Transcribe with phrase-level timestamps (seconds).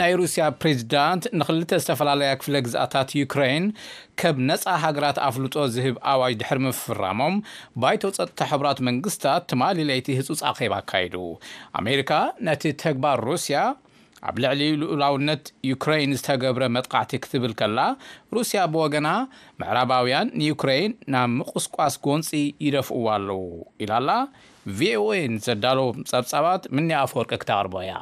[0.00, 3.64] ናይ ሩስያ ፕሬዚዳንት ንክልተ ዝተፈላለያ ክፍለ ግዝአታት ዩክራይን
[4.20, 7.36] ከብ ነፃ ሃገራት ኣፍልጦ ዝህብ ኣዋጅ ድሕሪ ምፍራሞም
[7.82, 11.14] ባይተ ፀጥታ ሕብራት መንግስታት ትማሊ ለይቲ ህፁፅ ኣኼባ ኣካይዱ
[11.80, 12.10] ኣሜሪካ
[12.48, 13.60] ነቲ ተግባር ሩስያ
[14.30, 17.80] ኣብ ልዕሊ ልዑላውነት ዩክራይን ዝተገብረ መጥቃዕቲ ክትብል ከላ
[18.38, 19.08] ሩስያ ብወገና
[19.62, 22.30] ምዕራባውያን ንዩክራይን ናብ ምቁስቋስ ጎንፂ
[22.66, 23.44] ይደፍእዋ ኣለው
[23.86, 24.18] ኢላ ላ
[24.80, 27.96] ቪኦኤን ዘዳለዎም ጸብጻባት ምኒ ኣፈወርቂ ክተቅርቦ እያ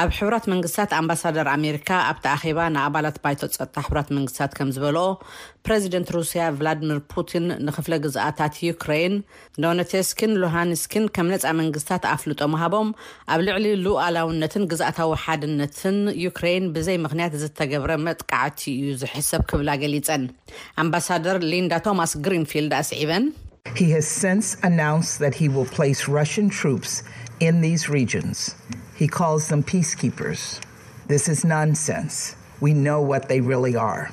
[0.00, 4.98] ኣብ ሕብራት መንግስትታት ኣምባሳደር ኣሜሪካ ኣብቲ ኣኼባ ንኣባላት ባይቶ ፀጥታ ሕብራት መንግስትታት ከም ዝበል
[5.66, 9.14] ፕረዚደንት ሩስያ ቭላድሚር ፑቲን ንክፍለ ግዝእታት ዩክራይን
[9.64, 12.90] ዶነተስክን ሉሃንስክን ከም ነፃ መንግስትታት ኣፍልጦ ምሃቦም
[13.34, 20.24] ኣብ ልዕሊ ሉኣላውነትን ግዝእታዊ ሓድነትን ዩክራይን ብዘይ ምክንያት ዝተገብረ መጥቃዕቲ እዩ ዝሕሰብ ክብላ ገሊፀን
[20.84, 23.24] ኣምባሳደር ሊንዳ ቶማስ ግሪንፊልድ ኣስዒበን
[23.92, 24.02] ኣ
[25.10, 25.24] ስ
[27.40, 28.54] in these regions
[28.96, 30.60] he calls them peacekeepers
[31.06, 34.10] this is nonsense we know what they really are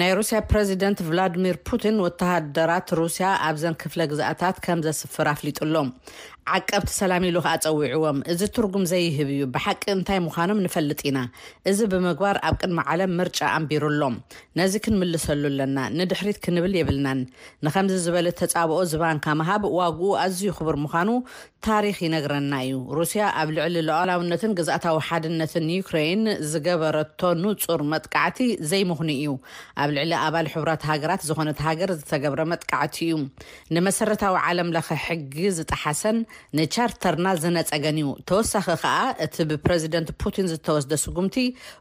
[0.00, 1.88] ናይ ሩስያ ረዚደንት ላድሚር ቲ
[2.20, 5.88] ተሃደራት ስያ ኣብዘ ክፍ ግታት ከም ዘስፍር ኣፍሊጥሎም
[6.56, 9.64] ዓቀብቲ ሰላ ሉ ከ ፀዊዎም እዚ ትጉም ዘይብ እዩ ብቂ
[10.06, 10.30] ታይ ኖ
[10.74, 11.18] ፈጥ ኢና
[11.70, 13.02] እዚ ብምግባር ኣብ ቅድሚ ር
[13.64, 14.14] ንቢሩሎም
[14.60, 15.44] ነዚ ክሰሉ
[15.96, 17.08] ና ድት ክብል ብልና
[17.66, 20.78] ንከዚ ዝበ ተብኦ ዝባንካ ሃብ ዋኡ ኣዝዩ ብር
[21.10, 21.18] ኑ
[21.66, 22.80] ታክ ይነግረና እዩ
[23.20, 25.54] ያ ኣብ ልዕሊ ለዓላነት ግታዊ ሓነት
[25.90, 26.10] ክይ
[26.52, 26.96] ዝገረ
[27.44, 28.40] ንፁር መቲ
[28.72, 29.34] ዘይም እዩ
[29.82, 33.16] ኣብ ልዕሊ ኣባል ሕብራት ሃገራት ዝኮነት ሃገር ዝተገብረ መጥቃዕቲ እዩ
[33.74, 36.16] ንመሰረታዊ ዓለም ለ ሕጊ ዝተሓሰን
[36.58, 41.36] ንቻርተርና ዝነፀገን እዩ ተወሳኺ ከዓ እቲ ብፕረዚደንት ፑቲን ዝተወስደ ስጉምቲ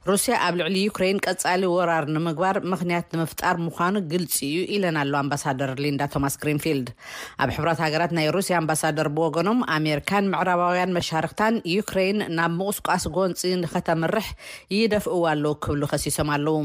[0.10, 5.74] ሩስያ ኣብ ልዕሊ ዩክረይን ቀፃሊ ወራር ንምግባር ምክንያት ንምፍጣር ምኳኑ ግልፂ እዩ ኢለና ኣሎ ኣምባሳደር
[5.86, 6.88] ሊንዳ ቶማስ ክሪንፊልድ
[7.46, 14.30] ኣብ ሕራት ሃገራት ናይ ሩስያ ኣምባሳደር ብወገኖም ኣሜሪካን ምዕራባውያን መሻርክታን ዩክረይን ናብ ምቁስቃስ ጎንፂ ንከተምርሕ
[14.78, 16.56] ይደፍእዋ ኣለዉ ክብሉ ከሲሶም ኣለው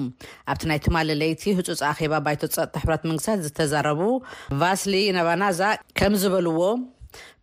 [0.53, 1.11] ኣብቲ ናይ ትማለ
[1.43, 4.01] ቲ ህፁፅ ኣባ ባይ ፀጥ ሕራት መንግስታት ዝተዘረቡ
[4.61, 5.61] ቫስሊ ናባናዛ
[5.99, 6.61] ከም ዝበልዎ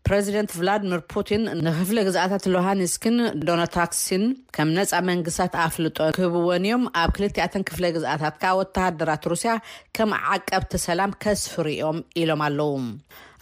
[0.07, 3.17] ፕረዚደንት ቭላድሚር ፑቲን ንክፍለ ግዝኣታት ሎሃኒስክን
[3.47, 4.23] ዶናታክሲን
[4.55, 9.53] ከም ነፃ መንግስታት ኣፍልጦ ክህብወን እዮም ኣብ ክልቲያተን ክፍለ ግዝኣታት ወተሃደራት ሩስያ
[9.97, 12.73] ከም ዓቀብቲ ሰላም ከስፍርኦም ኢሎም ኣለው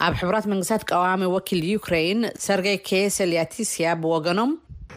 [0.08, 4.52] ኣብ ሕብራት መንግስታት ቀዋሚ ወኪል ዩክራይን ሰርገይ ኬሰልያቲስያ ብወገኖም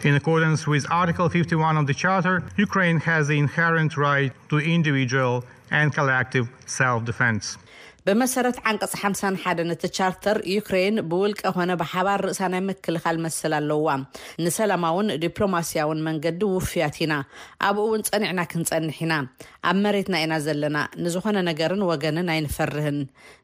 [0.05, 5.45] in accordance with article 51 of the charter ukraine has the inherent right to individual
[5.71, 7.57] and collective self-defense
[8.07, 9.03] ብመሰረት ዓንቀፂ ሓ
[9.43, 13.89] ሓ ቲ ቻርተር ዩክሬይን ብውልቀ ኮነ ብሓባር ርእሳ ናይ ምክልኻል መስል ኣለውዋ
[14.45, 17.13] ንሰላማውን ዲፕሎማስያውን መንገዲ ውፍያት ኢና
[17.69, 19.13] ኣብኡ እውን ፀኒዕና ክንፀንሕ ኢና
[19.69, 20.77] ኣብ መሬትና ኢና ዘለና
[21.07, 22.99] ንዝኾነ ነገርን ወገንን ኣይንፈርህን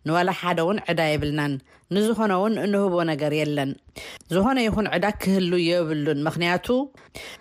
[0.09, 1.53] ንዋላ ሓደ እውን ዕዳ የብልናን
[1.95, 3.69] ንዝኾነ ውን እንህቦ ነገር የለን
[4.33, 6.67] ዝኾነ ይኹን ዕዳ ክህሉ የብሉን ምክንያቱ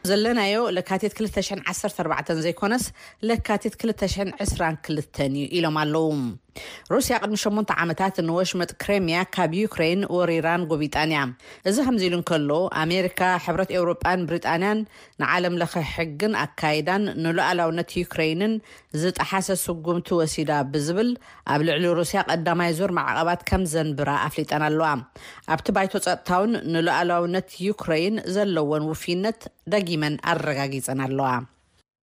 [0.09, 2.85] ዘለናዮ ለካቴት 2ዓ4 ዘይኮነስ
[3.29, 4.87] ለካቴት 222ተ
[5.27, 6.07] እዩ ኢሎም ኣለው
[6.93, 11.23] ሩስያ ቅድሚ 8 ዓመታት ንወሽመጥ ክሬምያ ካብ ዩክረይን ወሪራን ጎቢጠን እያ
[11.69, 12.51] እዚ ከምዚ ኢሉ እንከሎ
[12.83, 14.79] ኣሜሪካ ሕብረት ኤውሮጳን ብሪጣንያን
[15.23, 18.55] ንዓለም ለ ሕግን ኣካይዳን ንሉኣላውነት ዩክረይንን
[19.03, 21.11] ዝጣሓሰ ስጉምቲ ወሲዳ ብዝብል
[21.55, 24.89] ኣብ ልዕሊ ሩስያ ቀዳማይ ዞር ማዕቐባት ከምዘንብራ ኣፍሊጠን ኣለዋ
[25.57, 29.41] ኣብቲ ባይቶ ፀጥታውን ንለኣላውነት ዩክረይን ዘለወን ውፊነት
[29.75, 31.29] ደጊመን ኣረጋጊፀን ኣለዋ